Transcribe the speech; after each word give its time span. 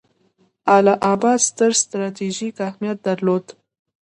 اله 0.75 0.93
اباد 1.13 1.39
ستر 1.49 1.71
ستراتیژیک 1.81 2.55
اهمیت 2.69 2.97
درلود. 3.05 3.45